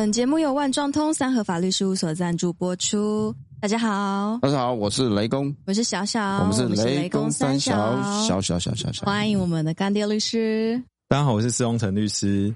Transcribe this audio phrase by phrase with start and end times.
[0.00, 3.34] 本节目由万庄通三和法律事务所赞助播出。
[3.60, 9.04] 大家好，大家好，我是雷公，我是小小，我们是雷公三小，小小小小小。
[9.04, 10.82] 欢迎我们的干爹律师。
[11.06, 12.50] 大家好，我是施荣成律师。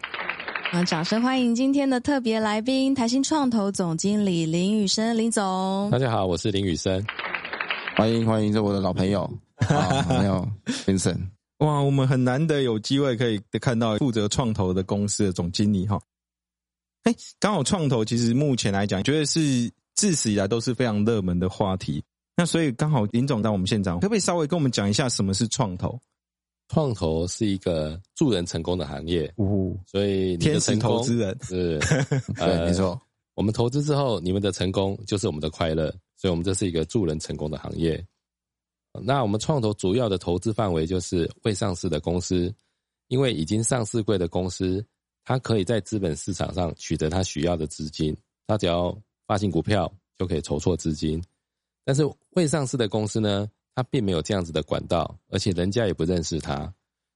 [0.73, 5.91] 我们掌声欢迎今天的特别来宾，台新创投总经理林宇生林总。
[5.93, 7.05] 大家好，我是林宇生。
[7.95, 9.31] 欢迎欢迎，这我的老朋友，
[10.09, 10.49] 朋友
[10.87, 11.19] Vincent。
[11.59, 16.01] 哇，我们很难得有机会可以看到负责创投的公司的总经理哈。
[17.05, 22.03] 哎，刚好创投其实目前来讲，觉得是自始以来都是非常热门的话题。
[22.37, 26.01] 那所以刚好林总在我们现场，可不可以稍微跟我们讲一下什么是创投？
[26.69, 31.79] 创投是一个助人成功的行业，哦，所以天使投资人是，
[32.37, 32.99] 对，没错。
[33.35, 38.03] 我们投资之后，你们的成功就是我们的快乐，所以我们这是一个助人成功的行业。
[39.03, 42.51] 那我们创投主要的投资范围就是未上市的公司，
[43.09, 44.83] 因为已经上市贵的公司。
[45.25, 51.23] 他可以在资本市场上取得他需要的资金，他只要发行股票就可以筹措资金。
[51.85, 56.73] 但是未上市的公司呢，他并没有这样子的管道，而且人家也不认识他，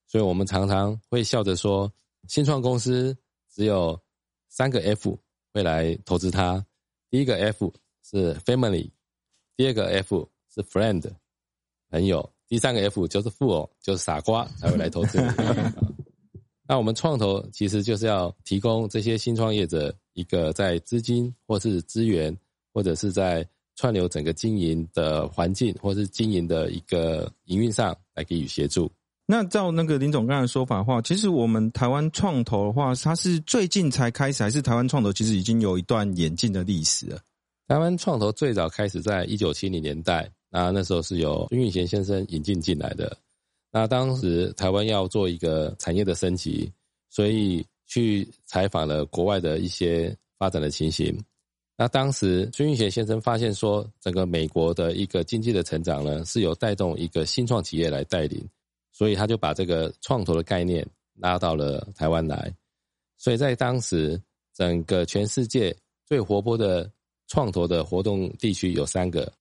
[0.07, 1.91] 所以我们常常会笑着说，
[2.27, 3.15] 新创公司
[3.51, 3.99] 只有
[4.47, 5.17] 三个 F
[5.53, 6.65] 会来投资他。
[7.09, 8.89] 第一个 F 是 Family，
[9.55, 11.03] 第二个 F 是 Friend，
[11.89, 15.19] 朋友，第三个 F 就是富哦，就是傻瓜才会来投资。
[16.69, 22.37] 那我们创投其实就是要提供这些新创业者一个在资金或是资源，
[22.71, 23.43] 或者是在
[23.75, 28.87] 串流整个经营的环境，或是经营的一个营运上来给予协助。
[29.25, 37.19] 那照那个林总刚才说法的话，其实我们台湾创投的话，它是最近才开始，还是台湾创投其实已经有一段演进的历史了？
[37.67, 43.17] 台湾创投最早开始在一九七零年代，那那时候是由孙运贤先生引进进来的。
[43.71, 46.71] 那当时台湾要做一个产业的升级，
[47.09, 51.15] 所以去采访了国外的一些发展的情形。
[51.77, 58.43] 那当时孙运贤先生发现说，整个美国的一个经济的成长呢，是由带动一个新创企业来带领，
[58.91, 60.85] 所以他就把这个创投的概念
[61.15, 62.53] 拉到了台湾来。
[63.17, 64.21] 所以在当时，
[64.53, 65.73] 整个全世界
[66.05, 66.91] 最活泼的
[67.27, 69.31] 创投的活动地区有三个，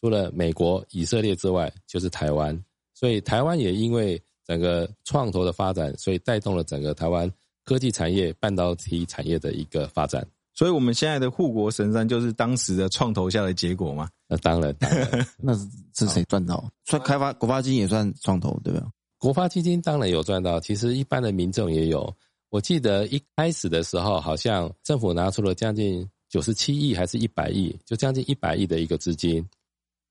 [0.00, 2.58] 除了美国、以色列之外，就是台湾。
[2.96, 7.30] 所以台湾也因为整个创投的发展，所以带动了整个台湾
[7.62, 10.26] 科技产业、半导体产业的一个发展。
[10.54, 14.08] 所以我们现在的护国神山就是当时的创投下的结果嘛？
[14.26, 14.74] 那当然，
[15.36, 15.54] 那
[15.94, 16.64] 是谁赚到？
[16.86, 18.88] 算开发国发基金也算创投对吧？
[19.18, 22.10] 国发基金当然有赚到，其实一般的民众也有。
[22.48, 29.46] 我记得一开始的时候，好像政府拿出了将近九十七亿还是一百亿，就将近一百亿的一个资金。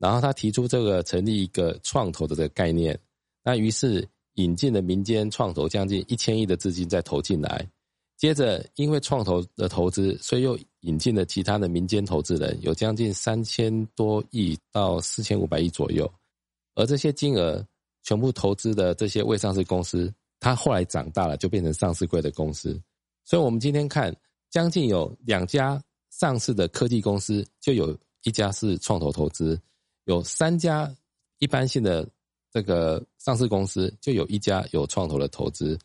[0.06, 2.96] 然后他提出这个成立一个创投的这个概念，
[3.44, 7.68] 那于是引进了民间创投将近一千亿的资金再投进来，
[8.16, 16.08] 接着因为创投的投资，所以又引进了其他的民间投资人，有将近三千多亿到四千五百亿左右，
[16.76, 17.66] 而这些金额
[18.04, 22.80] 全部投资的这些未上市公司，它后来长大了就变成上市贵的公司，
[23.24, 24.16] 所以我们今天看
[24.52, 29.60] 将近有两家上市的科技公司，就有一家是创投投资。
[30.06, 30.92] 有三家
[31.40, 32.08] 一般性的
[32.52, 35.78] 这个上市公司，就有一家有创投的投资，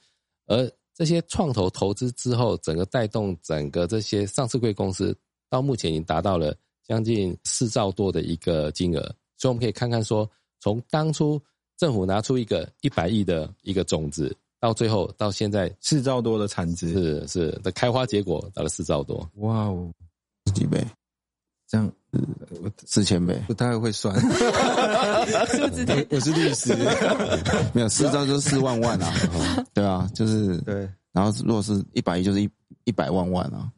[0.46, 5.16] 而这些创投投资之后，整个带动整个这些上市贵公司，
[5.48, 6.54] 到目前已经达到了
[6.86, 9.00] 将近四兆多的一个金额。
[9.36, 10.30] 所以我们可以看看说，
[10.60, 11.40] 从当初
[11.78, 19.90] 政府拿出一个一百亿的一个种子，到最后到现在四兆多的产值，是是的开花结果到了四兆多，哇哦，
[20.54, 20.86] 几倍？
[21.70, 24.12] 这样，我四千倍，不太会算。
[25.46, 26.74] 数字 我是律师，
[27.72, 29.14] 没有四兆就是四万万啊，
[29.72, 30.90] 对啊，就是对。
[31.12, 32.50] 然后如果是一百亿，就是一
[32.82, 33.70] 一百万万啊。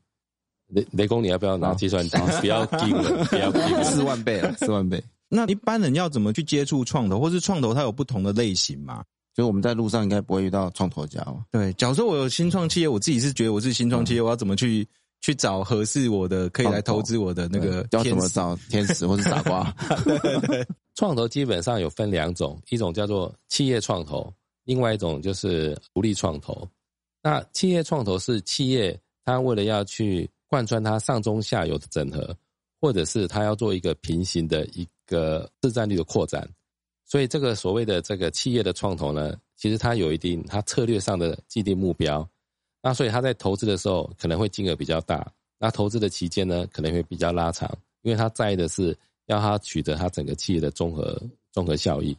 [0.69, 2.17] 雷雷公，你要不要拿计算机？
[2.41, 5.03] 不要记了，不要记四万倍了，四万倍。
[5.29, 9.05] 那一般人要怎么去接触创投，或是创投它有不同的类型吗？
[9.35, 11.45] 就我们在路上应该不会遇到创投家嘛？
[11.51, 14.89] 对，假如说我有新创企业，我自己是觉得我是新创企业，我要怎么去？
[15.23, 17.83] 去找合适我的，可以来投资我的那个。
[17.85, 19.75] 叫什么找天使或是傻瓜？
[20.95, 24.31] 创投基本上有分两种，一种叫做企业创投，
[24.65, 26.69] 另外一种就是独立创投。
[27.23, 32.37] 那企业创投是企业，它为了要去贯穿它上中下游的整合，
[32.81, 36.47] 或者是它要做一个平行的一个市占率的扩展，
[37.07, 42.29] 所以这个所谓的这个企业的创投呢，其实它有一定它策略上的既定目标。
[42.83, 47.71] 那所以他在投资的时候可能会金额比较大，那投资的期间呢可能会比较拉长，
[48.03, 48.97] 因为他在意的是
[49.27, 51.19] 要他取得他整个企业的综合
[51.53, 52.17] 综合效益。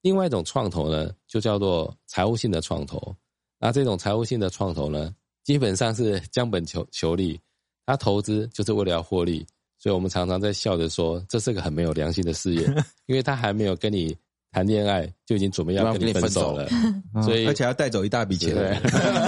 [0.00, 3.14] 另外一种创投呢，就叫做财务性的创投。
[3.58, 7.40] 那这种财务性的创投呢，基本上是将本求求利，
[7.86, 9.46] 他投资就是为了要获利，
[9.78, 12.62] 所以我们常常在笑着说，这是个很没有良心的事业，
[13.06, 14.16] 因为他还没有跟你
[14.54, 16.68] 谈恋爱，就已经准备要跟你分手了，
[17.24, 18.54] 所以而且要带走一大笔钱。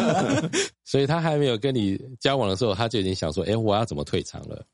[0.87, 4.65] 所以他还没有跟你交往的时候，他就已经想说，哎，我要怎么退场了？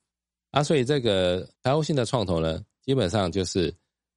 [0.50, 3.74] 啊，所以这个财务性的创投呢，基本上就是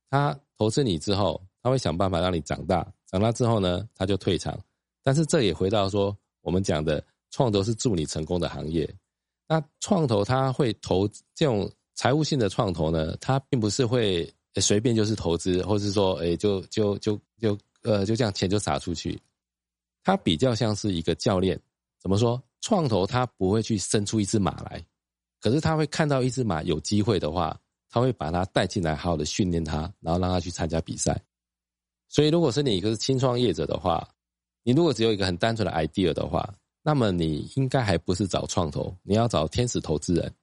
[0.09, 4.59] 他投资你之后，他会想办法让你长大，长大之后呢，他就退场。
[5.03, 8.93] 但是这也回到说，我们讲的创投是助你成功的行业。
[9.47, 14.29] 那创投他会投这种财务性的创投呢，他并不是会
[14.61, 19.19] 随便就是投资，或是说，哎，就就就就呃，就这样钱就撒出去。
[20.03, 21.59] 他比较像是一个教练，
[21.99, 22.41] 怎么说？
[22.61, 24.83] 创投他不会去生出一只马来。
[25.39, 27.59] 可是他会看到一只马有机会的话，
[27.89, 31.21] 他会把它带进来，好好的训练它，然后让它去参加比赛。
[32.07, 34.07] 所以，如果是你一个是轻创业者的话，
[34.63, 40.33] 你如果只有一个很单纯的 idea 的话，那么你应该还不是找创投，你要找天使投资人。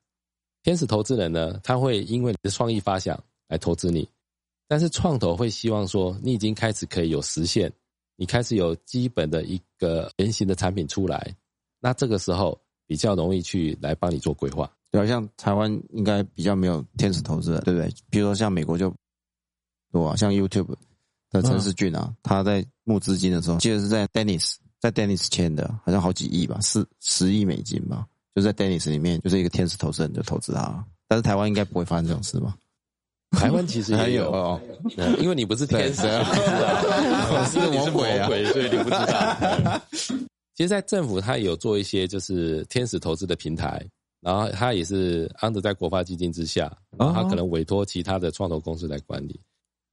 [0.63, 3.21] 天使投资人呢，他会因为你的创意发想
[3.53, 4.09] 来投资你，
[4.67, 7.71] 但是创投会希望说，你已经开始可以有实现，
[8.17, 11.37] 你开始有基本的一个原型的产品出来，
[11.79, 14.73] 那这个时候比较容易去来帮你做规划。
[14.91, 17.93] 对啊，像台湾应该比较没有天使投资人，对不对？
[18.09, 18.91] 比如说像美国就，
[19.91, 20.75] 多啊，像 YouTube
[21.31, 30.83] 的陈世俊啊，他在募资金的时候，记得是在 Dennis 在 Dennis 签的，好像好几亿吧，四十亿美金吧，就在 Dennis 里面，就是一个天使投资人就投资他。
[31.07, 32.57] 但是台湾应该不会发生这种事吧？
[33.39, 34.61] 台湾其实也有哦，
[35.19, 39.81] 因为你不是天使，我 是魔鬼啊，所以你不知道。
[40.55, 43.85] 其实，在政府它有做一些就是天使投资的平台。
[44.21, 49.41] 然后它也是安德在国发基金之下，然后他可能委托其他的创投公司来管理。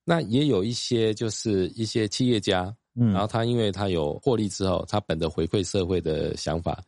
[0.06, 2.72] 那也有一些就是一些企业家，
[3.12, 6.80] 然后他因为他有获利之后，他本着回馈社会的想法，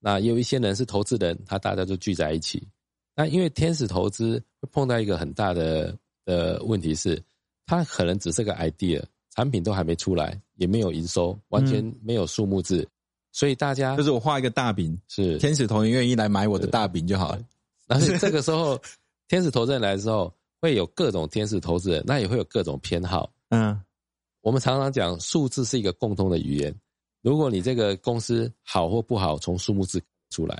[0.00, 2.66] 那也有一些人是投资人，他大家就聚在一起。
[3.18, 5.92] 那因为天使投资会碰到一个很大的
[6.24, 7.20] 的问题是，
[7.66, 9.02] 它可能只是个 idea，
[9.34, 12.86] 产品都还没出来，也没有营收，完全没有数目字。
[13.32, 17.42] 所以大家就是我画一个大饼，是天使投人愿意来买我的大饼就好了。
[17.88, 18.80] 但是这个时候，
[19.26, 23.28] 天使投资人来的时候，会有各种天使投资人，那也会有各种偏好。
[23.48, 23.76] 嗯，
[24.42, 26.72] 我们常常讲数字是一个共通的语言。
[27.20, 30.00] 如果你这个公司好或不好，从数目字
[30.30, 30.54] 出来；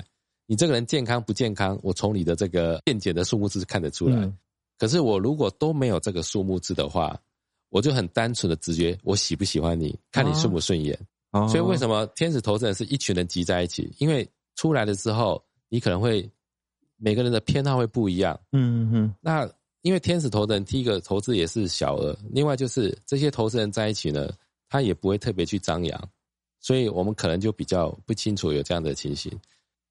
[0.50, 4.32] 你这个人健康不健康，我从你的这个便捷的数目字看得出来。
[4.78, 7.20] 可是我如果都没有这个数目字的话，
[7.68, 10.98] 我就很单纯的直觉，我喜不喜欢你，看你顺不顺眼。
[11.50, 13.92] 所以为什么天使投资人是一群人集在一起？
[13.98, 16.26] 因为出来了之后，你可能会
[16.96, 18.40] 每个人的偏好会不一样。
[18.52, 19.14] 嗯嗯。
[19.20, 19.46] 那
[19.82, 24.32] 因为天使投资人第一个投资也是小额，另外就是这些投资人在一起呢，
[24.70, 26.10] 他也不会特别去张扬，
[26.58, 29.30] 所以我们可能就比较不清楚有这样的情形。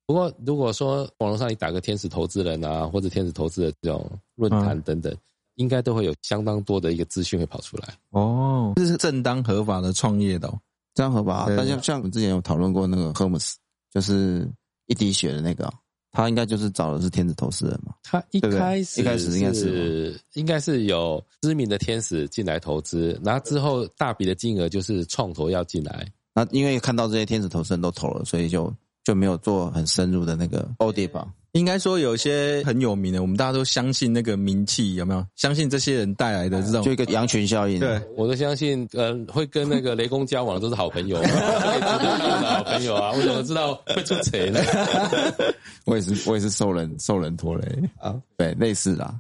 [0.08, 5.16] 不过如果说网络上你打个天使投资人啊，或者天使投资的这种论坛等等，
[5.56, 7.94] 应该都会有相当多的一个资讯会跑出来。
[8.12, 10.52] 哦，这是正当合法的创业的。
[10.96, 13.54] 这样合法，但像像我们之前有讨论过那个 Hermes，
[13.94, 14.50] 就是
[14.88, 15.72] 一滴血的那个，
[16.12, 17.94] 他应该就是找的是天使投资人嘛？
[18.02, 28.74] 他一开始一开始应该是应该是有知名的天使进来投资，然后之后大笔的金额就是创投要进来，那因为看到这些天使投资人都投了，所以就
[29.08, 31.26] 就没有做很深入的那个 audit 吧。
[31.54, 35.26] 应该说有些很有名的，我们大家都相信那个名气有没有？
[35.38, 37.80] 相信这些人带来的这种，就一个羊群效应。
[37.80, 43.14] 对，我都相信，呃，会跟那个雷公交往都是好朋友， 好朋友啊！
[43.16, 44.60] 我怎么知道会出贼呢？
[45.88, 47.66] 我也是，我也是受人受人拖累
[47.98, 48.14] 啊。
[48.36, 49.18] 对，类似啦，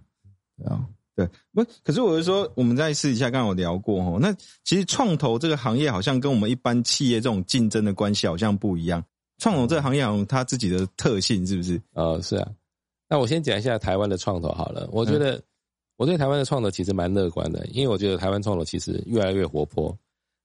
[0.65, 0.84] 啊，
[1.15, 1.25] 对。
[1.53, 4.20] 不，可是我是说，我们在私底下刚刚有聊过哦。
[4.22, 4.34] 那
[4.65, 9.01] 其实创投这个行业好像跟我们一般企业这种竞争的关系好像不一样。
[9.39, 11.82] 创投这个行业有它自己的特性，是不是？
[11.94, 12.51] 呃，是啊。
[13.10, 14.89] 那我先讲一下台湾的创投好了。
[14.91, 15.41] 我觉得
[15.96, 19.98] 我对台湾的创投其实蛮乐观的，因为我觉得台湾创投其实越来越活泼。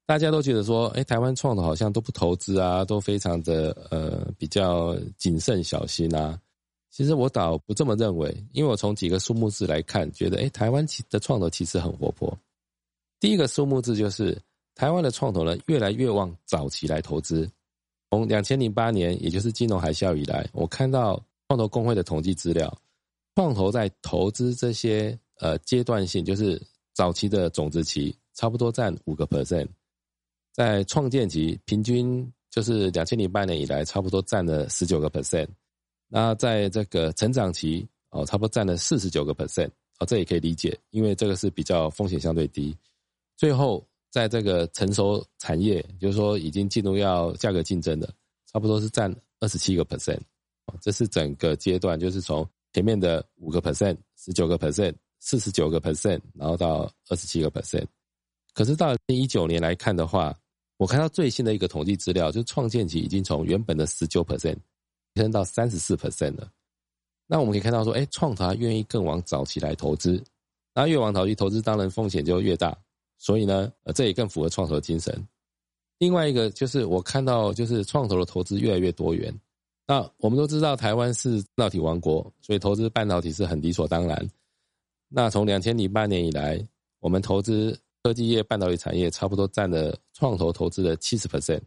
[0.05, 6.39] 大家都觉得说，哎，台湾创投好像都不投资啊，都非常的呃比较谨慎小心啊。
[6.91, 12.37] 其实我倒不这么认为，因为我从几个数目字来看，觉得哎，台湾其的创投其实很活泼。
[13.19, 14.37] 第一个数目字就是
[14.75, 17.49] 台湾的创投呢，越来越往早期来投资。
[18.13, 22.71] 从两千零八年，也就是金融海啸以来，我看到创投工会的统计资料，
[23.35, 26.61] 创投在投资这些呃阶段性，就是
[26.93, 29.67] 早期的种子期，差不多占五个 percent，
[30.53, 35.49] 在创建期平均就是两千零八年以来，差不多占了十九个 percent，
[36.07, 42.77] 那在这个成长期哦，差不多占了四十九个 percent，哦，这也可以理解，因为这个是比较风险相对低，
[43.39, 43.83] 最后。
[44.13, 48.07] 在这个成熟产业，就是说已经进入要价格竞争的，
[48.53, 50.21] 差不多是占二十七个 percent。
[50.83, 57.87] 这是整个阶段，就是从前面的五个 percent、十九个 percent、四十九个 percent，然后到二十七个 percent。
[58.53, 60.39] 可是到二零一九年来看的话，
[60.77, 64.57] 我看到最新的一个统计资料，就创建期已经从原本的十九 percent
[65.15, 66.51] 提升到三十四 percent 了。
[67.27, 70.23] 那我们可以看到说，哎，创投愿意更往早期来投资，
[70.75, 72.77] 那越往早期投资，当然风险就越大。
[73.23, 75.17] 所以呢，呃，这也更符合创投精神。
[75.99, 79.33] 另外一个就是我看到，就是创投的投资越来越多元。
[79.87, 84.29] 那我们都知道，台湾是半导体王国，所以投资半导体是很理所当然。
[85.09, 86.61] 那从两千零八年以来，
[86.99, 91.61] 我们投资科技业、半导体产业，差不多占了创投投资的七十 percent。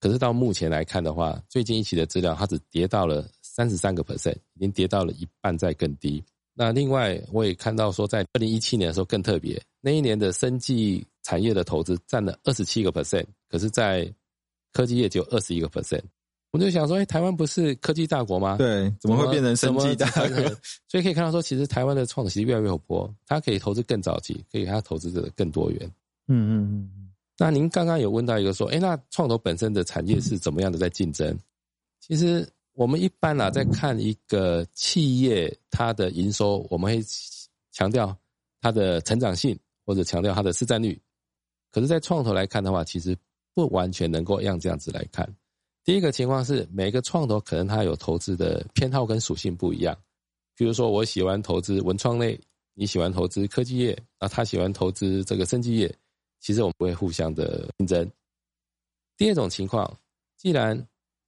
[0.00, 6.24] 可是到目前来看的话，最近一期的资料，它只跌到了三十三个 percent，已经跌到了一半再更低。
[6.58, 14.10] 那另外，我也看到说，在二零一七年的时候更特别，那一年的生技产业的投资占了二十七个 percent，可是，在
[14.72, 16.00] 科技业只有二十一个 percent。
[16.52, 18.56] 我就想说，哎，台湾不是科技大国吗？
[18.56, 20.36] 对，怎么会变成生技大国？
[20.88, 25.80] 所以可以看到说，其实台湾的创新越来越活泼，它可以投资更早期，可以它投资的更多元。
[26.28, 27.10] 嗯嗯嗯。
[27.36, 31.38] 那您刚刚有问到一个说，哎，那创投本身的产业是怎么样的在竞争？
[32.00, 32.48] 其实。
[32.76, 37.02] 我们一般啊，在看一个企业它的营收，我们会
[37.72, 38.14] 强调
[38.60, 41.00] 它的成长性，或者强调它的市占率。
[41.72, 43.16] 可是，在创投来看的话，其实
[43.54, 45.26] 不完全能够让这样子来看。
[45.84, 49.96] 第一个情况是，每个创投可能它有投资的偏好跟属性不一样。
[50.54, 52.38] 比如说，我喜欢投资文创类，
[52.74, 55.94] 你喜欢投资科技业，那他喜欢投资这个生技业，
[56.40, 58.10] 其实我们不会互相的竞争。
[59.16, 59.98] 第二种情况，
[60.36, 60.86] 既然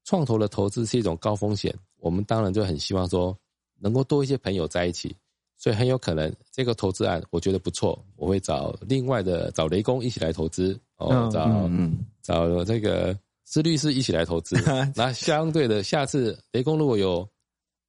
[0.08, 3.36] 创投的投资是一种高风险，我们当然就很希望说
[3.78, 5.14] 能够多一些朋友在一起，
[5.58, 14.56] 所以很有可能这个投资案我觉得不错，我会找另外的找雷公一起来投资哦，找嗯找这个施律师一起来投资。
[14.96, 17.28] 那相对的，下次雷公如果有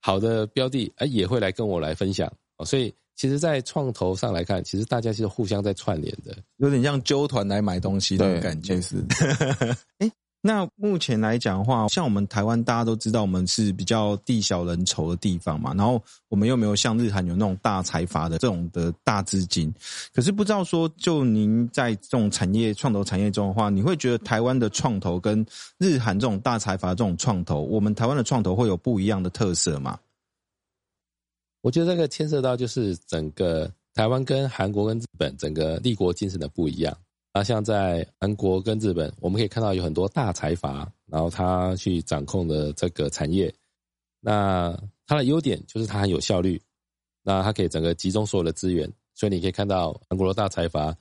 [0.01, 2.65] 好的标的，哎，也会来跟我来分享哦。
[2.65, 8.81] 所以其实，在创投上来看，其实大家是互相在串联的，有点像纠团来买东西的感觉。
[8.81, 8.97] 是，
[9.99, 10.11] 哎。
[10.41, 19.73] 那目前来讲的话，像我们台湾，大家都知道我们是比较地小人稠的地方嘛，然后我们又没有像日韩有那种大财阀的这种的大资金。
[20.13, 25.45] 可是不知道说，就您在这种产业创投产业中的话，你会觉得台湾的创投跟
[25.77, 29.99] 日韩这种大财阀这种创投，我们台湾的创投会有不一样的特色吗？
[31.61, 36.97] 我觉得这个牵涉到就是整个台湾跟韩国跟日本整个立国精神的不一样。
[37.33, 43.53] 那像在韩国跟日本，我们可以看到有很多大财阀，然后他去掌控的这个产业。
[44.19, 46.61] 那它的优点就是它很有效率，
[47.23, 48.91] 那它可以整个集中所有的资源。
[49.15, 50.95] 所以你可以看到韩国的大财阀，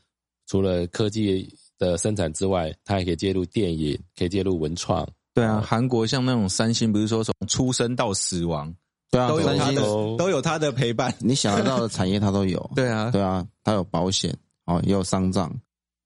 [0.47, 5.09] 除了科技的生产之外，它还可以介入电影，可以介入文创。
[5.35, 8.73] 对啊，韩国像那种三星，不是说从出生到死亡，
[9.11, 9.83] 对啊，都有它的
[10.17, 12.71] 都有它的陪伴，你想得到的产业它都有。
[12.75, 15.53] 对啊，对啊，它有保险哦，也有商账。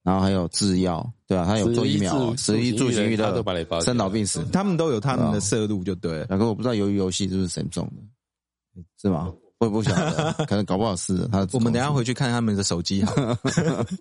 [0.02, 6.25] 然后还有制药，对啊，他有做疫苗，十一住行娱乐，生老病死，他们都有他们的摄入，就对。
[6.26, 9.32] 可我不知道鱿鱼游戏是不是神中的，是吗？
[9.59, 11.16] 我也不晓得， 可能搞不好是。
[11.28, 13.38] 他我们等下回去看他们的手机哈。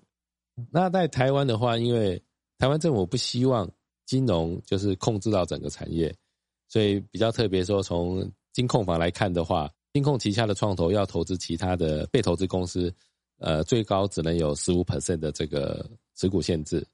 [0.72, 2.20] 那在台湾的话，因为
[2.58, 3.70] 台湾政府不希望
[4.04, 6.12] 金融就是控制到整个产业，
[6.68, 12.92] 所以比较特别说，从金控法来看的话，金控旗下的创投要投资其他的被投资公司。
[13.42, 15.84] 呃，最高只能有十五 percent 的这个
[16.14, 16.86] 持股限制。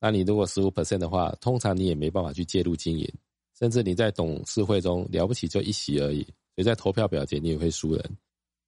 [0.00, 3.12] 那你如果十五 percent 的话，通常你也没办法去介入经营，
[3.58, 8.16] 甚至你在董事会中了不起就一席而已，所以在投票表决你也会输人。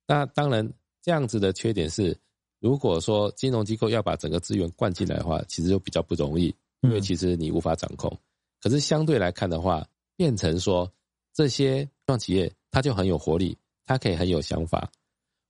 [0.06, 0.68] 那当然，
[1.00, 2.18] 这样子的缺点是，
[2.58, 8.18] 如果说金融机构要把整个资源灌进来的话，其实就比较不容易，因为其实你无法掌控。
[8.60, 10.90] 可是相对来看的话，变成说
[11.32, 14.90] 这些创企业，它就很有活力，它可以很有想法。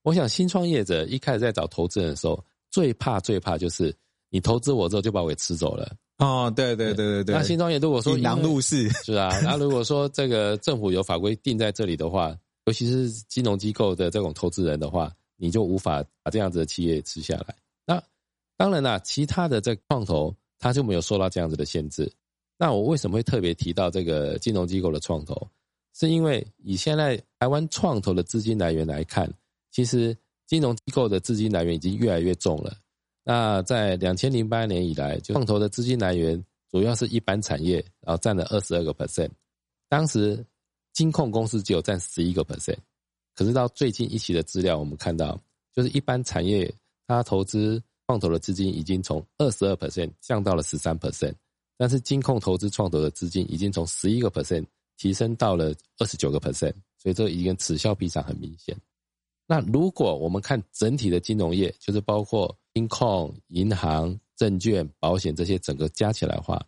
[0.09, 3.95] 我想新创业者一开始在找投资人的时候，最怕最怕就是
[4.31, 5.95] 你投资我之后就把我给吃走了。
[6.17, 7.35] 哦，对对对对对。
[7.35, 9.29] 那新创业如果说狼入室， 是啊。
[9.43, 12.35] 那如果说这个政府有法规定在这里的话，
[12.65, 17.55] 尤其是金融机构的这种投资人的话，你就无法把这样子的企业吃下来。
[17.85, 18.01] 那
[18.57, 22.11] 当然啦，其他的这创投他就没有受到这样子的限制。
[22.57, 25.47] 那我为什么会特别提到这个金融机构的创投？
[25.93, 29.31] 是因为以现在台湾创投的资金来源来看。
[29.71, 30.15] 其实
[30.47, 32.75] 金融机构的资金来源已经越来越重了。
[33.23, 39.29] 那在两千零八年以来，创投的资金来源主要是一般产业，然后占了二十二个 percent。
[39.87, 40.43] 当时
[40.93, 42.77] 金控公司只有占十一个 percent。
[43.35, 45.39] 可是到最近一期的资料，我们看到，
[45.73, 46.73] 就是一般产业
[47.07, 51.33] 它投资创投的资金已经从二十二 percent 降到了十三 percent，
[51.77, 54.65] 但是金控投资创投的资金已经从十一个 percent
[54.97, 58.75] 提升到了二十九个 percent，所以这已经此消彼长很明显。
[59.51, 66.63] 那如果我们看整体的金融业，就是包括金控、银行、证券、保险这些整个加起来的话，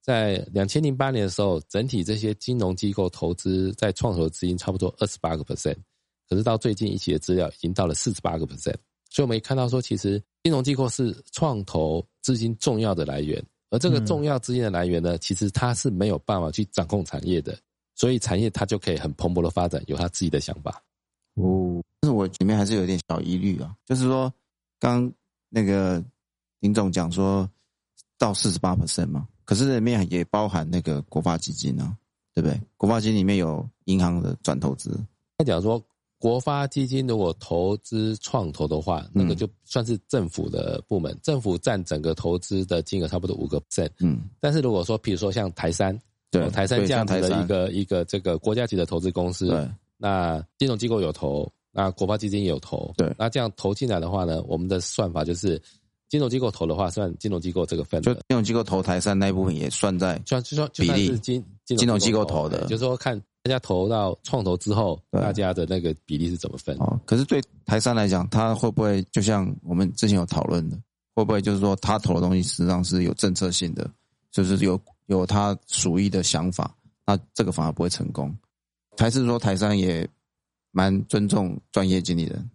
[0.00, 5.76] 在两千零八年的时候，整体这些金融机构投资在创投资金差不多二十八个 percent，
[6.26, 8.76] 可是到最近一期的资料已经到了四十八个 percent，
[9.10, 17.54] 所以我们也看到说，其实金融机构是创投资金重要的来源，而这个重要资金的来源呢，其实它是没有办法去掌控产业的，
[17.94, 20.82] 所以产业它就可以很蓬勃的发展，有它自己的想法。
[22.04, 24.32] 哦，但是我里面还是有点小疑虑啊，就是说，
[24.78, 25.10] 刚
[25.48, 26.02] 那个
[26.60, 27.48] 林总讲说
[28.18, 31.96] 到四十八 percent 嘛，可是里面也包含那个国发基金啊，
[32.34, 32.60] 对不对？
[32.76, 34.98] 国发基金里面有银行的转投资，
[35.38, 35.82] 他讲说，
[36.18, 43.90] 国发基金如果投资创投的话，那个就算是政府的部门，政府占整个投资的金额差不多五个 percent。
[44.00, 45.98] 嗯，但是如果说，比如说像台山，
[46.30, 55.60] 对，台山这样子的一个一个这个国家级的投资公司，对，那金融机构有投，那国发基金也有投，对那这样投进来的话呢，我们的算法就是
[56.08, 66.76] 金融机构投的话，算金融机构这个份就，金融机构投台山那一部分也算在算就说比例是金金融机构投的就是说看大家投到创投之后，大家的那个比例是怎么分？
[66.78, 66.98] 哦。
[67.04, 70.78] 可是对台山来讲，它会不会就像我们之前有讨论的，
[71.14, 73.90] 会不会就是说他投的东西实际上是有政策性的，
[74.30, 78.34] 就是有有他属意的想法，那这个反而不会成功。
[78.96, 80.08] 还是说台山也
[80.74, 82.50] 蛮尊重专业经理人？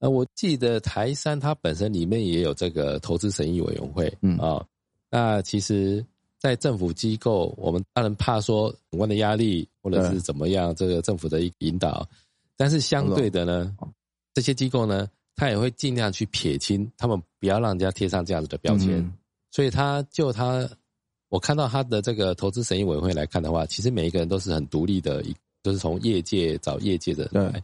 [0.00, 4.36] 呃，我记得台山它本身里面也有这个投资审议委员会，嗯。
[4.36, 4.62] 啊、
[5.10, 6.04] 那其实，
[6.38, 12.06] 在政府机构，我们当然怕说宏观的压力或者是怎么样，这个政府的一引导，
[12.54, 13.74] 但是相对的呢，
[14.34, 19.12] 这些机构呢，他也会尽量去撇清，他们不要让人家贴上这样子的标签，嗯。
[19.50, 20.68] 所以他就他，
[21.30, 27.62] 我看到他的这个投资审议委员会来看的话，其实每一个人都是很独立的，一就是从业界找业界的人来对。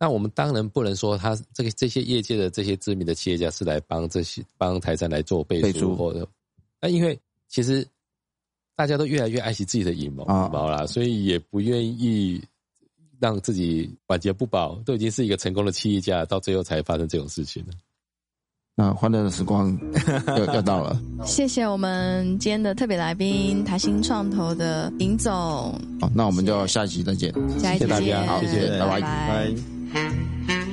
[0.00, 6.26] 那我们当然不能说他这个这些业界的这些知名的企业家是来帮这些帮台山来做背背书书或者，
[6.80, 7.86] 那因为其实
[8.74, 12.42] 大家都越来越爱惜自己的羽毛啊羽毛啦，所以也不愿意
[13.20, 17.72] 让自己晚节不保，都已经是一个成功的企业家，到最后才发生这种事情了。
[18.76, 19.76] 那欢乐的时光
[20.26, 25.32] 要要到了， 谢谢我们今天的特别来宾，台新创投的林总，
[26.00, 27.32] 好，那我们就下一期再见。
[27.58, 29.54] 下一期谢谢大家见好谢谢拜拜拜
[29.94, 30.63] 拜。